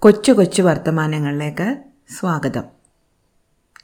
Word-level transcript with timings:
കൊച്ചു 0.00 0.32
കൊച്ചു 0.32 0.62
വർത്തമാനങ്ങളിലേക്ക് 0.62 1.76
സ്വാഗതം. 2.08 2.64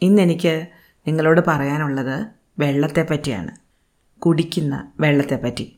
ഇന്നെനിക്ക് 0.02 0.66
നിങ്ങളോട് 1.06 1.40
പറയാനുള്ളത് 1.46 2.26
വെള്ളത്തെ 2.58 3.06
പറ്റിയാണ് 3.10 3.50
കുടിക്കുന്ന 4.18 4.92
വെള്ളത്തെ 5.00 5.36
പറ്റി 5.36 5.76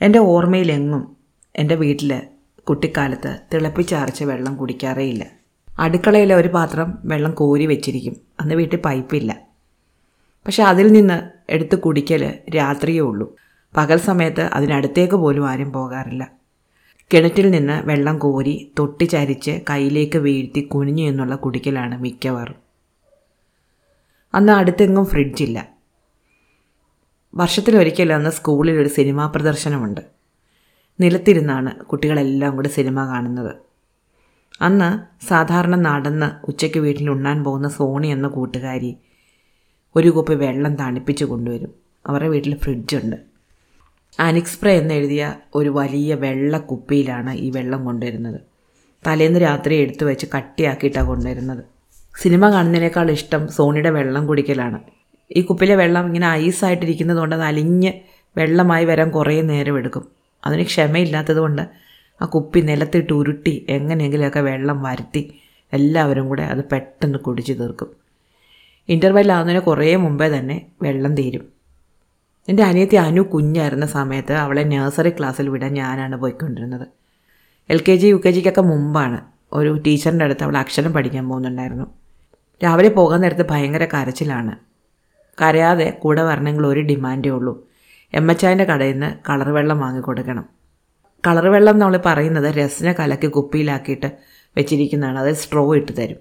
എന്റെ 0.00 0.18
ഓർമ്മയിലെങ്ങും 0.18 1.16
എന്റെ 1.56 1.74
വീട്ടിൽ 1.74 2.22
കുട്ടിക്കാലത്ത് 2.68 3.38
തിളപ്പിച്ചാർച്ച 3.54 4.24
വെള്ളം 4.24 4.56
കുടിക്കാറേയില്ല. 4.56 5.26
അടുക്കളയിലെ 5.78 6.34
ഒരു 6.34 6.48
പാത്രം 6.48 6.98
വെള്ളം 7.04 7.30
കോരി 7.30 7.66
വെച്ചിരിക്കും. 7.66 8.16
അന്ന് 8.40 8.54
വീട്ടിൽ 8.54 8.78
പൈപ്പില്ല. 8.78 9.40
പക്ഷെ 10.46 10.62
അതിൽ 10.62 10.92
നിന്ന് 10.92 11.30
എടുത്ത് 11.50 11.78
കുടിക്കൽ 11.78 12.38
രാത്രിയേ 12.56 13.00
ഉള്ളൂ. 13.00 13.36
പകൽ 13.76 13.96
സമയത്ത് 13.96 14.40
അതിനടുത്തേക്ക് 14.40 15.14
പോലും 15.14 15.48
ആരും 15.48 15.72
പോകാറില്ല. 15.72 16.43
കിണറ്റിൽ 17.12 17.50
നിന്ന് 17.50 17.82
വെള്ളം 17.88 18.18
കോരി 18.18 18.72
തൊട്ടി 18.78 19.04
ചരിച്ച് 19.04 19.60
കയ്യിലേക്ക് 19.70 20.18
വീഴ്ത്തി 20.18 20.60
കുനിഞ്ഞു 20.60 21.02
എന്നുള്ള 21.02 21.34
കുടിക്കലാണ് 21.34 21.98
മിക്കവാറും 21.98 22.58
അന്ന് 24.34 24.52
അടുത്തെങ്ങും 24.52 25.06
ഫ്രിഡ്ജില്ല 25.06 25.68
വർഷത്തിലൊരിക്കൽ 27.34 28.12
അന്ന് 28.12 28.30
സ്കൂളിൽ 28.30 28.80
ഒരു 28.80 28.88
സിനിമാ 28.88 29.26
പ്രദർശനമുണ്ട്. 29.26 30.00
നിലത്തിരുന്നാണ് 31.00 31.84
കുട്ടികളെല്ലാം 31.84 32.56
കൂടി 32.56 32.68
സിനിമ 32.68 33.04
കാണുന്നത്. 33.04 33.54
അന്ന് 34.60 34.90
സാധാരണ 35.26 35.76
നടന്ന് 35.76 36.46
ഉച്ചയ്ക്ക് 36.46 36.78
വീട്ടിൽ 36.78 37.10
ഉണ്ണാൻ 37.10 37.44
പോകുന്ന 37.44 37.68
സോണി 37.68 38.08
എന്ന 38.08 38.28
കൂട്ടുകാരി 38.28 38.96
ഒരു 39.96 40.08
കുപ്പി 40.08 40.34
വെള്ളം 40.34 40.74
തണുപ്പിച്ച് 40.74 41.24
കൊണ്ടുവരും. 41.24 41.72
അവരുടെ 42.06 42.28
വീട്ടിൽ 42.28 42.56
ഫ്രിഡ്ജുണ്ട് 42.56 43.33
ആനിക്സ്പ്രേ 44.20 44.72
എന്നെഴുതിയ 44.76 45.34
ഒരു 45.54 45.68
വലിയ 45.68 46.14
വെള്ള 46.14 46.58
കുപ്പിയിലാണ് 46.58 47.32
ഈ 47.32 47.50
വെള്ളം 47.50 47.84
കൊണ്ടുവരുന്നത്. 47.84 48.40
തലേന്ന് 49.06 49.40
രാത്രി 49.40 49.74
എടുത്തു 49.74 50.04
വെച്ച് 50.04 50.26
കട്ടിയാക്കിയിട്ടാണ് 50.36 51.06
കൊണ്ടുവരുന്നത്. 51.06 51.64
സിനിമ 52.22 52.50
കാണുന്നതിനേക്കാൾ 52.50 53.10
ഇഷ്ടം 53.10 53.48
സോണിയുടെ 53.48 53.90
വെള്ളം 53.90 54.26
കുടിക്കലാണ്. 54.26 54.80
ഈ 55.36 55.42
കുപ്പിലെ 55.42 55.74
വെള്ളം 55.74 56.06
ഇങ്ങനെ 56.06 56.28
ഐസായിട്ടിരിക്കുന്നതുകൊണ്ട് 56.28 57.36
അത് 57.36 57.42
അലിഞ്ഞ് 57.42 57.92
വെള്ളമായി 58.38 58.84
വരാൻ 58.84 59.10
കുറേ 59.10 59.42
നേരം 59.42 59.78
എടുക്കും. 59.78 60.04
അതിന് 60.46 60.62
ക്ഷമയില്ലാത്തത് 60.62 61.36
കൊണ്ട് 61.36 61.62
ആ 62.22 62.26
കുപ്പി 62.26 62.60
നിലത്തിട്ട് 62.60 63.12
ഉരുട്ടി 63.12 63.66
എങ്ങനെയെങ്കിലുമൊക്കെ 63.68 64.40
വെള്ളം 64.40 64.82
വരുത്തി 64.82 65.30
എല്ലാവരും 65.72 66.28
കൂടെ 66.28 66.42
അത് 66.42 66.64
പെട്ടെന്ന് 66.72 67.18
കുടിച്ചു 67.18 67.52
തീർക്കും. 67.52 67.90
ഇന്റർവെൽ 68.88 69.32
ആവുന്നതിന് 69.32 69.62
കുറേ 69.62 69.96
മുമ്പേ 69.96 70.28
തന്നെ 70.38 70.66
വെള്ളം 70.82 71.14
തീരും. 71.14 71.44
എന്റെ 72.48 72.62
അനിയത്തി 72.62 72.96
അനു 72.96 73.20
കുഞ്ഞായിരുന്ന 73.20 73.86
സമയത്ത് 73.86 74.32
അവളെ 74.32 74.62
നഴ്സറി 74.62 75.10
ക്ലാസ്സിൽ 75.10 75.48
വിടാൻ 75.48 75.74
ഞാനാണ് 75.74 76.16
പോയിക്കൊണ്ടിരുന്നത്. 76.16 76.86
L 77.70 77.84
K 77.88 77.96
G 77.96 78.06
U 78.06 78.22
K 78.26 78.30
ജിക്കൊക്കെ 78.30 78.60
മുമ്പാണ്. 78.60 79.20
ഒരു 79.52 79.82
ടീച്ചറിന്റെ 79.86 80.24
അടുത്ത് 80.24 80.44
അവൾ 80.44 80.56
അക്ഷരം 80.56 80.92
പഠിക്കാൻ 80.92 81.28
പോകുന്നുണ്ടായിരുന്നു. 81.28 81.86
രാവിലെ 82.64 82.88
പോകാൻ 82.88 83.20
നേരത്ത് 83.20 83.48
ഭയങ്കര 83.50 83.84
കരച്ചിലാണ്. 83.84 84.56
കരയാതെ 85.42 85.98
കൂടെ 86.02 86.22
വരണമെങ്കിൽ 86.22 86.66
ഒരു 86.66 86.80
ഡിമാൻഡേ 86.80 87.28
ഉള്ളൂ. 87.28 87.68
എം 88.14 88.30
എച്ചായന്റെ 88.30 88.64
കടയിൽ 88.64 88.92
നിന്ന് 88.92 89.16
കളർ 89.28 89.50
വെള്ളം 89.50 89.80
വാങ്ങിക്കൊടുക്കണം 89.80 90.44
കളർ 91.26 91.48
വെള്ളം 91.48 91.78
നമ്മൾ 91.78 92.00
പറയുന്നത് 92.06 92.54
രസന 92.54 92.92
കലക്കി 92.92 93.26
കുപ്പിയിലാക്കിയിട്ട് 93.26 94.12
വെച്ചിരിക്കുന്നതാണ്. 94.56 95.18
അത് 95.18 95.32
സ്ട്രോ 95.34 95.76
ഇട്ട് 95.76 95.92
തരും. 95.98 96.16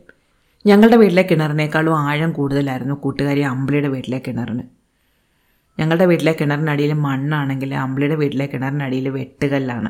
ഞങ്ങളുടെ 0.66 0.96
വീട്ടിലെ 0.96 1.22
കിണറിനേക്കാളും 1.22 2.00
ആഴം 2.00 2.32
കൂടുതലായിരുന്നു 2.32 2.96
കൂട്ടുകാരി 2.96 3.40
അമ്പിളിയുടെ 3.40 3.88
വീട്ടിലെ 3.88 4.22
കിണറിന്. 4.28 4.83
ഞങ്ങളുടെ 5.80 6.06
വീട്ടിലെ 6.06 6.36
കിണറിനടിയിൽ 6.42 6.94
മണ്ണാണെങ്കിൽ 6.94 7.74
അമ്പിളിയുടെ 7.74 8.16
വീട്ടിലെ 8.16 8.46
കിണറിനടിയിൽ 8.46 9.10
വെട്ടുകല്ലാണ്. 9.10 9.90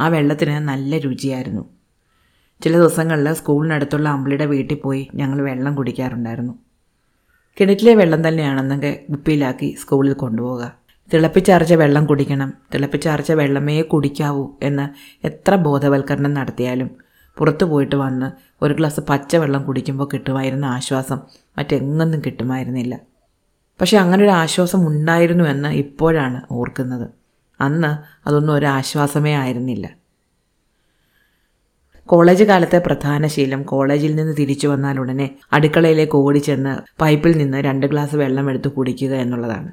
ആ 0.00 0.08
വെള്ളത്തിന് 0.08 0.50
നല്ല 0.50 0.98
രുചിയായിരുന്നു. 0.98 1.70
ചില 2.62 2.76
ദിവസങ്ങളിൽ 2.76 3.32
സ്കൂളിനടുത്തുള്ള 3.32 4.08
അമ്പിളിയുടെ 4.08 4.46
വീട്ടിൽ 4.46 4.78
പോയി 4.78 5.08
ഞങ്ങൾ 5.14 5.40
വെള്ളം 5.42 5.74
കുടിക്കാറുണ്ടായിരുന്നു. 5.74 6.58
കിണറ്റിലെ 7.60 7.94
വെള്ളം 7.94 8.28
തന്നെയാണെന്നെങ്കിൽ 8.28 8.96
കുപ്പിയിലാക്കി 9.10 9.76
സ്കൂളിൽ 9.80 10.12
കൊണ്ടുപോവുക. 10.12 10.74
തിളപ്പിച്ചാർച്ച 11.12 11.72
വെള്ളം 11.72 12.06
കുടിക്കണം. 12.06 12.52
തിളപ്പിച്ചാർച്ച 12.74 13.32
വെള്ളമേ 13.32 13.82
കുടിക്കാവൂ 13.82 14.48
എന്ന് 14.62 14.88
എത്ര 15.26 15.54
ബോധവൽക്കരണം 15.54 16.34
നടത്തിയാലും 16.34 16.90
പുറത്തു 17.36 17.64
പോയിട്ട് 17.64 17.96
വന്ന് 17.96 18.30
ഒരു 18.64 18.74
ഗ്ലാസ് 18.74 19.00
പച്ചവെള്ളം 19.00 19.62
കുടിക്കുമ്പോൾ 19.62 20.08
കിട്ടുമായിരുന്ന 20.14 20.64
ആശ്വാസം 20.64 21.18
മറ്റെങ്ങൊന്നും 21.58 22.20
കിട്ടുമായിരുന്നില്ല. 22.26 23.07
പക്ഷെ 23.80 23.98
ഒരു 24.22 24.28
ആശ്വാസം 24.28 24.86
ഉണ്ടായിരുന്നു 24.88 25.44
എന്ന് 25.44 25.68
ഇപ്പോഴാണ് 25.68 26.42
ഓർക്കുന്നത്. 26.50 27.06
അന്ന് 27.60 27.96
അതൊന്നും 28.28 28.54
ഒരു 28.54 28.66
ആശ്വാസമേ 28.66 29.34
ആയിരുന്നില്ല. 29.34 29.86
കോളേജ് 32.04 32.44
കാലത്തെ 32.44 32.78
പ്രധാന 32.78 33.26
ശീലം 33.26 33.62
കോളേജിൽ 33.62 34.14
നിന്ന് 34.14 34.36
തിരിച്ചു 34.38 34.66
വന്നാൽ 34.68 34.98
ഉടനെ 34.98 35.30
അടുക്കളയിലേക്ക് 35.52 36.16
ഓടിച്ചെന്ന് 36.16 36.76
പൈപ്പിൽ 37.00 37.38
നിന്ന് 37.38 37.58
രണ്ട് 37.58 37.86
ഗ്ലാസ് 37.86 38.16
വെള്ളം 38.16 38.50
എടുത്ത് 38.50 38.68
കുടിക്കുക 38.68 39.14
എന്നുള്ളതാണ്. 39.14 39.72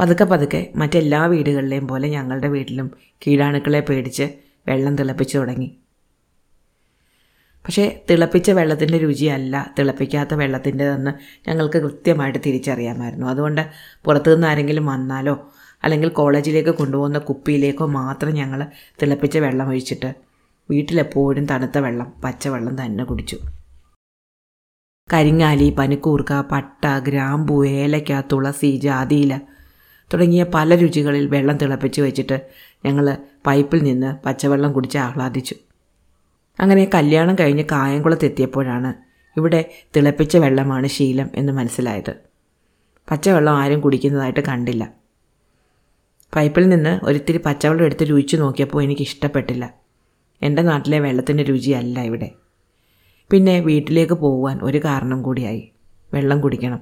പതുക്കെ 0.00 0.24
പതുക്കെ 0.24 0.72
മറ്റെല്ലാ 0.76 1.26
വീടുകളിലെയും 1.26 1.88
പോലെ 1.88 2.08
ഞങ്ങളുടെ 2.08 2.48
വീട്ടിലും 2.48 2.90
കീടാണുക്കളെ 3.26 3.80
പേടിച്ച് 3.80 4.28
വെള്ളം 4.68 4.96
തിളപ്പിച്ചു 4.96 5.38
തുടങ്ങി. 5.38 5.81
പക്ഷേ 7.64 8.04
തിളപ്പിച്ച 8.10 8.50
വെള്ളത്തിന്റെ 8.50 8.98
രുചിയല്ല 8.98 9.74
തിളപ്പിക്കാത്ത 9.78 10.34
വെള്ളത്തിന്റെതെന്ന് 10.34 11.10
ഞങ്ങൾക്ക് 11.48 11.78
കൃത്യമായിട്ട് 11.78 12.38
തിരിച്ചറിയാമായിരുന്നു. 12.46 13.26
അതുകൊണ്ട് 13.26 13.70
പുറത്തുനിന്ന് 14.04 14.46
ആരെങ്കിലും 14.46 14.86
വന്നാലോ 14.86 15.52
അല്ലെങ്കിൽ 15.82 16.08
കോളേജിലേക്ക് 16.08 16.70
കൊണ്ടുപോകുന്ന 16.70 17.18
കുപ്പിയിലേക്കോ 17.18 17.86
മാത്രം 17.86 18.34
ഞങ്ങൾ 18.34 18.66
തിളപ്പിച്ച 19.02 19.38
വെള്ളം 19.38 19.68
ഒഴിച്ചിട്ട് 19.68 20.14
വീട്ടിലെപ്പോഴും 20.70 21.46
തണുത്ത 21.46 21.78
വെള്ളം 21.78 22.12
പച്ചവെള്ളം 22.24 22.84
തന്നെ 22.84 23.04
കുടിച്ചു. 23.04 23.38
കരിങ്ങാലി 25.12 25.70
പനിക്കൂർക്ക 25.70 26.40
പട്ട 26.40 26.98
ഗ്രാമ്പു 26.98 27.66
ഏലക്ക 27.66 28.20
തുളസി 28.20 28.76
ജാതിയില 28.76 29.40
തുടങ്ങിയ 30.14 30.44
പല 30.44 30.74
രുചികളിൽ 30.74 31.26
വെള്ളം 31.26 31.56
തിളപ്പിച്ച് 31.56 32.00
വെച്ചിട്ട് 32.00 32.40
ഞങ്ങൾ 32.84 33.16
പൈപ്പിൽ 33.46 33.82
നിന്ന് 33.82 34.24
പച്ചവെള്ളം 34.24 34.72
കുടിച്ച് 34.72 34.98
ആഹ്ലാദിച്ചു. 34.98 35.54
അങ്ങനെ 36.60 36.90
കല്യാണം 36.94 37.34
കഴിഞ്ഞ് 37.34 37.64
കായംകുളത്തെത്തിയപ്പോഴാണ് 37.72 38.94
ഇവിടെ 39.36 39.70
തിളപ്പിച്ച 39.96 40.36
വെള്ളമാണ് 40.36 40.86
ശീലം 40.86 41.30
എന്ന് 41.34 41.52
മനസ്സിലായത്. 41.52 42.14
പച്ചവെള്ളം 43.10 43.56
ആരും 43.56 43.80
കുടിക്കുന്നതായിട്ട് 43.80 44.40
കണ്ടില്ല. 44.40 44.92
പൈപ്പിൽ 46.36 46.68
നിന്ന് 46.68 47.00
ഒരിത്തിരി 47.02 47.40
പച്ചവെള്ളം 47.46 47.84
എടുത്ത് 47.84 48.08
രുചിച്ചു 48.10 48.36
നോക്കിയപ്പോൾ 48.36 48.82
എനിക്ക് 48.82 49.02
ഇഷ്ടപ്പെട്ടില്ല 49.02 49.74
എന്റെ 50.42 50.62
നാട്ടിലെ 50.62 50.98
വെള്ളത്തിന്റെ 50.98 51.42
രുചിയല്ല 51.42 52.00
ഇവിടെ. 52.00 52.30
പിന്നെ 53.30 53.60
വീട്ടിലേക്ക് 53.60 54.12
പോകുവാൻ 54.12 54.58
ഒരു 54.62 54.78
കാരണം 54.78 55.22
കൂടിയായി. 55.22 55.72
വെള്ളം 56.14 56.40
കുടിക്കണം. 56.40 56.80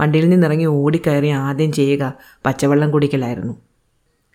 വണ്ടിയിൽ 0.00 0.28
നിന്നിറങ്ങി 0.28 0.64
ഓടിക്കയറി 0.64 1.28
ആദ്യം 1.28 1.72
ചെയ്യുക 1.72 2.12
പച്ചവെള്ളം 2.46 2.90
കുടിക്കലായിരുന്നു. 2.90 3.54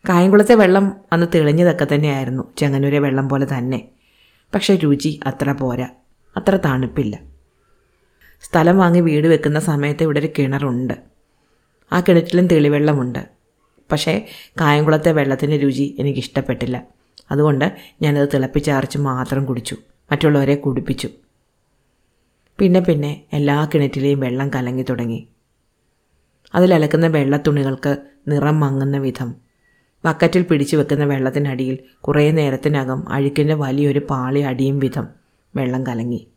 കായംകുളത്തെ 0.10 0.56
വെള്ളം 0.56 0.96
അന്ന് 1.14 1.28
തെളിഞ്ഞതൊക്കെ 1.36 1.88
തന്നെയായിരുന്നു. 1.96 2.44
ചെങ്ങന്നൂരെ 2.58 3.00
വെള്ളം 3.00 3.30
പോലെ 3.30 3.48
തന്നെ. 3.58 3.82
പക്ഷെ 4.56 4.76
രുചി 4.76 5.20
അത്ര 5.26 5.52
പോരാ. 5.52 5.88
അത്ര 6.38 6.56
തണുപ്പില്ല. 6.66 7.20
സ്ഥലം 8.42 8.78
വാങ്ങി 8.78 9.00
വീട് 9.00 9.28
വെക്കുന്ന 9.28 9.60
സമയത്ത് 9.60 10.04
ഇവിടെ 10.04 10.20
ഒരു 10.20 10.30
കിണറുണ്ട്. 10.40 10.94
ആ 11.94 12.00
കിണറ്റിലും 12.00 12.48
തെളിവെള്ളമുണ്ട്. 12.48 13.30
പക്ഷേ 13.92 14.28
കായംകുളത്തെ 14.62 15.12
വെള്ളത്തിന്റെ 15.12 15.58
രുചി 15.58 15.96
എനിക്കിഷ്ടപ്പെട്ടില്ല. 16.00 16.84
അതുകൊണ്ട് 17.32 17.78
ഞാനത് 18.02 18.30
തിളപ്പിച്ചാർച്ച് 18.34 18.98
മാത്രം 18.98 19.46
കുടിച്ചു. 19.46 19.78
മറ്റുള്ളവരെ 20.12 20.56
കുടിപ്പിച്ചു. 20.56 21.10
പിന്നെ 22.60 22.80
പിന്നെ 22.80 23.22
എല്ലാ 23.34 23.70
കിണറ്റിലെയും 23.74 24.20
വെള്ളം 24.20 24.50
കലങ്ങി 24.50 24.86
തുടങ്ങി. 24.90 25.28
അതിലലക്കുന്ന 26.56 27.08
വെള്ളത്തുണികൾക്ക് 27.08 27.98
നിറം 28.28 28.60
മങ്ങുന്ന 28.60 28.98
വിധം. 28.98 29.36
ബക്കറ്റിൽ 30.06 30.42
പിടിച്ചു 30.42 30.78
വെക്കുന്ന 30.78 31.06
വെള്ളത്തിനടിയിൽ 31.06 31.80
കുറേ 32.02 32.32
നേരത്തിനകം 32.32 33.10
അഴുക്കിന്റെ 33.10 33.54
വലിയൊരു 33.54 34.02
പാളി 34.10 34.40
അടിയും 34.40 34.80
വിധം 34.80 35.08
വെള്ളം 35.56 35.88
കലങ്ങി. 35.88 36.28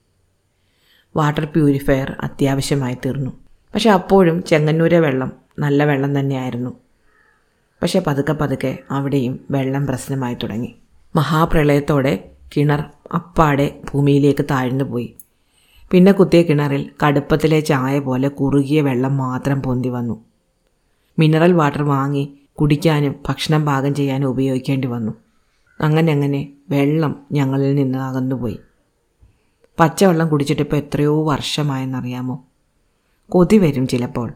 വാട്ടർ 1.17 1.45
പ്യൂരിഫയർ 1.45 2.17
അത്യാവശ്യമായി 2.21 2.95
തീർന്നു. 2.95 3.31
പക്ഷെ 3.75 3.91
അപ്പോഴും 3.91 4.45
ചെങ്ങന്നൂരെ 4.45 5.01
വെള്ളം 5.01 5.33
നല്ല 5.59 5.85
വെള്ളം 5.85 6.21
തന്നെയായിരുന്നു. 6.21 6.71
പക്ഷെ 7.83 8.03
പതുക്കെ 8.07 8.33
പതുക്കെ 8.33 8.79
അവിടെയും 8.91 9.41
വെള്ളം 9.51 9.87
പ്രശ്നമായി 9.87 10.35
തുടങ്ങി. 10.35 10.75
മഹാപ്രളയത്തോടെ 11.17 12.31
കിണർ 12.57 12.85
അപ്പാടെ 13.15 13.81
ഭൂമിയിലേക്ക് 13.93 14.45
താഴ്ന്നു 14.51 14.85
പോയി. 14.85 15.15
പിന്നെ 15.91 16.13
കുത്തിയ 16.13 16.43
കിണറിൽ 16.43 16.91
കടുപ്പത്തിലെ 17.03 17.61
ചായ 17.61 17.99
പോലെ 17.99 18.29
കുറുകിയ 18.29 18.81
വെള്ളം 18.81 19.17
മാത്രം 19.17 19.63
പൊന്തി 19.63 19.89
വന്നു. 19.89 20.25
മിനറൽ 21.19 21.53
വാട്ടർ 21.53 21.83
വാങ്ങി 21.83 22.39
കുടിക്കാനും 22.61 23.15
ഭക്ഷണം 23.29 23.67
പാകം 23.67 23.95
ചെയ്യാനും 23.95 24.29
ഉപയോഗിക്കേണ്ടി 24.29 24.89
വന്നു. 24.89 25.13
അങ്ങനെ 25.81 26.13
അങ്ങനെ 26.13 26.53
വെള്ളം 26.71 27.27
ഞങ്ങളിൽ 27.33 27.75
നിന്ന് 27.75 27.99
അകന്നുപോയി. 27.99 28.59
പച്ചവെള്ളം 29.81 30.29
കുടിച്ചിട്ട് 30.29 30.63
ഇപ്പോൾ 30.63 30.77
എത്രയോ 30.77 31.29
വർഷമായെന്നറിയാമോ? 31.29 32.45
കൊതി 33.29 33.59
വരും 33.59 33.87
ചിലപ്പോൾ. 33.87 34.33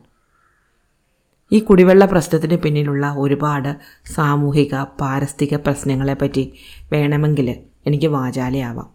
ഈ 1.52 1.58
കുടിവെള്ള 1.58 2.04
പ്രശ്നത്തിന് 2.04 2.56
പിന്നിലുള്ള 2.56 3.14
ഒരുപാട് 3.18 3.76
സാമൂഹിക 4.06 4.82
പാരിസ്ഥിതിക 4.82 5.56
പ്രശ്നങ്ങളെപ്പറ്റി 5.56 6.52
വേണമെങ്കിൽ 6.92 7.56
എനിക്ക് 7.86 8.06
വാചാലയാവാം. 8.06 8.90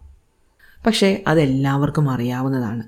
പക്ഷേ 0.85 1.23
അതെല്ലാവർക്കും 1.27 2.09
അറിയാവുന്നതാണ്. 2.09 2.83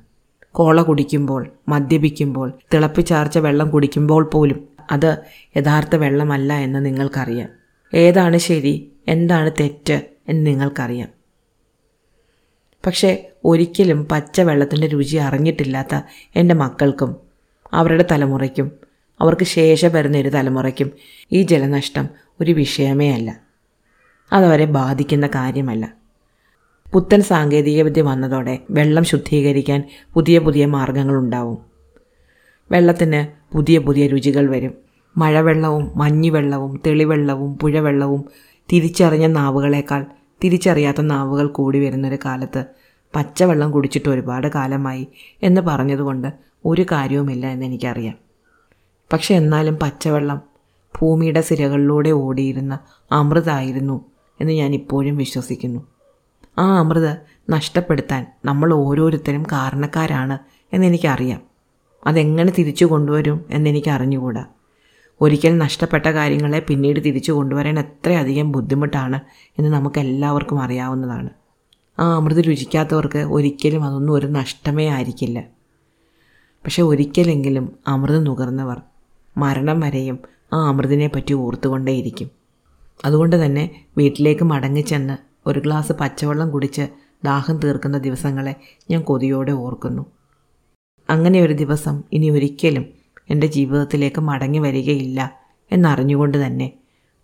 കോള 0.51 0.81
കുടിക്കുമ്പോൾ 0.81 1.47
മദ്യപിക്കുമ്പോൾ 1.67 2.53
തിളപ്പിച്ചാർച്ച 2.73 3.37
വെള്ളം 3.37 3.69
കുടിക്കുമ്പോൾ 3.69 4.29
പോലും 4.33 4.72
അത് 4.91 5.17
യഥാർത്ഥ 5.57 5.95
വെള്ളമല്ല 5.95 6.53
എന്ന് 6.53 6.85
നിങ്ങൾക്കറിയാം. 6.85 7.49
ഏതാണ് 7.93 8.37
ശരി? 8.37 8.91
എന്താണ് 9.07 9.51
തെറ്റ് 9.59 10.01
എന്ന് 10.27 10.47
നിങ്ങൾക്കറിയാം. 10.47 11.09
പക്ഷേ 12.85 13.31
ഒരിക്കലും 13.45 14.05
പച്ച 14.05 14.41
വെള്ളത്തിന്റെ 14.41 14.87
രുചി 14.87 15.17
അറിഞ്ഞിട്ടില്ലാത്ത 15.17 16.01
എന്റെ 16.35 16.55
മക്കൾക്കും 16.55 17.15
അവരുടെ 17.73 18.05
തലമുറയ്ക്കും 18.11 18.71
അവർക്ക് 19.21 19.45
ശേഷം 19.45 19.93
വരുന്ന 19.93 20.17
ഒരു 20.17 20.29
തലമുറയ്ക്കും 20.29 20.91
ഈ 21.31 21.41
ജലനഷ്ടം 21.41 22.09
ഒരു 22.41 22.51
വിഷയമേ 22.51 23.11
അല്ല. 23.11 23.39
അതവരെ 24.33 24.65
ബാധിക്കുന്ന 24.65 25.27
കാര്യമല്ല. 25.27 25.93
പുത്തൻ 26.93 27.21
സാങ്കേതികവിദ്യ 27.21 28.01
വന്നതോടെ 28.01 28.59
വെള്ളം 28.69 29.03
ശുദ്ധീകരിക്കാൻ 29.03 29.89
പുതിയ 30.13 30.39
പുതിയ 30.39 30.65
മാർഗങ്ങളുണ്ടാവും. 30.65 31.72
വെള്ളത്തിന് 32.73 33.53
പുതിയ 33.55 33.77
പുതിയ 33.77 34.07
രുചികൾ 34.07 34.49
വരും. 34.49 34.73
മഴവെള്ളവും 35.17 35.91
മഞ്ഞുവെള്ളവും 35.95 36.81
തെളിവെള്ളവും 36.85 37.57
പുഴവെള്ളവും 37.57 38.25
തിരിച്ചറിഞ്ഞ 38.73 39.25
നാവുകളേക്കാൾ 39.27 40.05
തിരിച്ചറിയാത്ത 40.43 41.01
നാവുകൾ 41.01 41.47
കൂടി 41.47 41.79
വരുന്നൊരു 41.79 42.17
കാലത്ത് 42.25 42.65
പച്ചവെള്ളം 43.15 43.71
കുടിച്ചിട്ട് 43.71 44.09
ഒരുപാട് 44.09 44.47
കാലമായി 44.47 45.07
എന്ന് 45.43 45.61
പറഞ്ഞതുകൊണ്ട് 45.61 46.33
ഒരു 46.65 46.85
കാര്യവുമില്ല 46.91 47.45
എന്ന് 47.45 47.65
എന്നെനിക്കറിയാം 47.65 48.15
പക്ഷെ 49.13 49.35
എന്നാലും 49.35 49.75
പച്ചവെള്ളം 49.75 50.41
ഭൂമിയുടെ 50.99 51.41
സിരകളിലൂടെ 51.41 52.09
ഓടിയിരുന്ന 52.09 52.79
അമൃതായിരുന്നു 53.11 54.05
എന്ന് 54.41 54.53
ഞാൻ 54.53 54.73
ഇപ്പോഴും 54.73 55.17
വിശ്വസിക്കുന്നു. 55.17 55.79
ആ 56.57 56.79
അമൃത് 56.79 57.17
നഷ്ടപ്പെടുത്താൻ 57.49 58.25
നമ്മൾ 58.45 58.73
ഓരോരുത്തരും 58.73 59.43
കാരണക്കാരാണ് 59.43 60.37
എന്നെനിക്കറിയാം 60.73 61.52
അതെങ്ങനെ 62.05 62.53
തിരിച്ചു 62.57 62.85
കൊണ്ടുവരും 62.85 63.45
എന്നെനിക്ക് 63.49 63.89
അറിഞ്ഞുകൂടാ. 63.89 64.45
ഒരിക്കൽ 65.21 65.57
നഷ്ടപ്പെട്ട 65.57 66.05
കാര്യങ്ങളെ 66.05 66.59
പിന്നീട് 66.59 66.99
തിരിച്ചു 67.05 67.31
കൊണ്ടുവരാൻ 67.31 67.79
എത്രയധികം 67.79 68.51
ബുദ്ധിമുട്ടാണ് 68.51 69.19
എന്ന് 69.59 69.69
നമുക്ക് 69.69 69.99
എല്ലാവർക്കും 69.99 70.59
അറിയാവുന്നതാണ്. 70.59 71.29
ആ 71.99 72.15
അമൃത് 72.15 72.37
രുചിക്കാത്തവർക്ക് 72.37 73.17
ഒരിക്കലും 73.17 73.83
അതൊന്നും 73.83 74.13
ഒരു 74.13 74.27
നഷ്ടമേ 74.27 74.89
ആയിരിക്കില്ല. 74.89 75.39
പക്ഷെ 76.65 76.81
ഒരിക്കലെങ്കിലും 76.81 77.75
അമൃത് 77.87 78.25
നുകർന്നവർ 78.25 78.81
മരണം 79.37 79.79
വരെയും 79.79 80.19
ആ 80.53 80.67
അമൃതിനെ 80.67 81.07
പറ്റി 81.07 81.33
ഓർത്തുകൊണ്ടേയിരിക്കും. 81.33 82.29
അതുകൊണ്ട് 83.05 83.45
തന്നെ 83.45 83.85
വീട്ടിലേക്ക് 83.97 84.43
മടങ്ങിച്ചെന്ന് 84.43 85.17
ഒരു 85.45 85.59
ഗ്ലാസ് 85.59 85.91
പച്ചവെള്ളം 85.91 86.51
കുടിച്ച് 86.51 86.87
ദാഹം 87.23 87.57
തീർക്കുന്ന 87.57 87.97
ദിവസങ്ങളെ 87.97 88.55
ഞാൻ 88.91 89.01
കൊതിയോടെ 89.01 89.51
ഓർക്കുന്നു. 89.51 90.05
അങ്ങനെ 91.09 91.41
ഒരു 91.41 91.53
ദിവസം 91.53 92.03
ഇനി 92.13 92.29
ഒരിക്കലും 92.29 92.85
എന്റെ 93.29 93.47
ജീവിതത്തിലേക്ക് 93.47 94.21
മടങ്ങി 94.21 94.59
വരികയില്ല 94.59 95.39
എന്നറിഞ്ഞുകൊണ്ട് 95.71 96.45
തന്നെ 96.45 96.71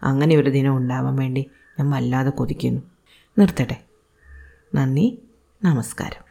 അങ്ങനെ 0.03 0.35
ഒരു 0.35 0.49
ദിനം 0.49 0.77
ഉണ്ടാവാൻ 0.77 1.15
വേണ്ടി 1.15 1.45
ഞാൻ 1.79 1.89
വല്ലാതെ 1.89 2.29
കൊതിക്കുന്നു. 2.29 2.81
നിർത്തട്ടെ. 3.39 3.77
നന്ദി. 4.75 5.19
നമസ്കാരം. 5.63 6.23